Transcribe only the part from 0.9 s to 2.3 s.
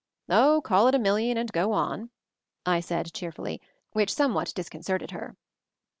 a million, and go on,"